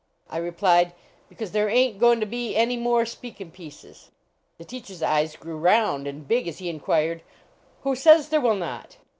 [0.31, 0.93] I replied:"
[1.29, 4.09] Because there ain t goin to be any more speakin pieces."
[4.57, 7.21] The teacher s eyes grew round and big as he inquired:
[7.83, 8.97] "Who says there will not?"